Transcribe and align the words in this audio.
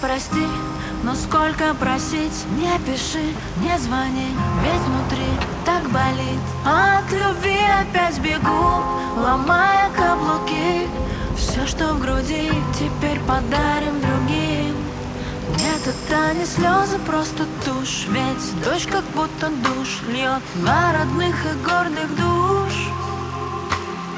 прости 0.00 0.46
но 1.04 1.14
сколько 1.14 1.74
просить, 1.74 2.44
не 2.56 2.76
пиши, 2.80 3.32
не 3.62 3.78
звони 3.78 4.34
Ведь 4.62 4.82
внутри 4.82 5.28
так 5.64 5.88
болит. 5.90 6.40
От 6.64 7.10
любви 7.12 7.58
опять 7.80 8.18
бегу, 8.18 8.82
ломая 9.16 9.90
каблуки. 9.96 10.88
Все, 11.36 11.66
что 11.66 11.94
в 11.94 12.00
груди, 12.00 12.50
теперь 12.74 13.20
подарим 13.20 14.00
другим. 14.00 14.74
Нет, 15.56 15.86
это 15.86 16.34
не 16.34 16.44
слезы, 16.44 16.98
просто 17.06 17.44
тушь. 17.64 18.06
Ведь 18.08 18.64
дождь 18.64 18.90
как 18.90 19.04
будто 19.14 19.48
душ 19.48 20.00
Льет 20.08 20.42
на 20.56 20.92
родных 20.92 21.36
и 21.46 21.64
гордых 21.64 22.16
душ. 22.16 22.88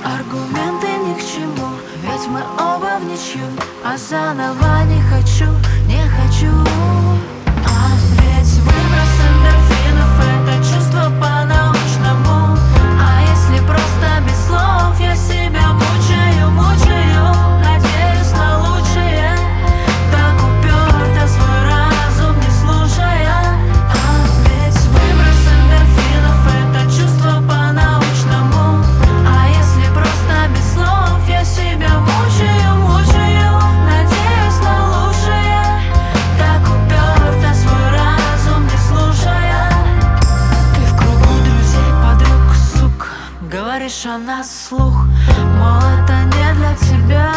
Аргументы 0.03 0.89
ни 0.89 1.15
к 1.15 1.23
чему, 1.23 1.69
ведь 2.03 2.27
мы 2.29 2.41
оба 2.59 2.99
в 2.99 3.05
ничью 3.05 3.45
А 3.85 3.99
заново 3.99 4.85
не 4.85 5.01
хочу 5.03 5.45
О 44.03 44.17
нас 44.17 44.69
слух, 44.69 45.05
мол 45.59 45.77
это 45.77 46.25
не 46.25 46.55
для 46.55 46.75
тебя. 46.75 47.33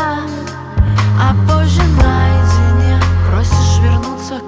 А 1.19 1.33
позже 1.45 1.81
наедине 1.83 2.97
просишь 3.29 3.79
вернуться 3.81 4.39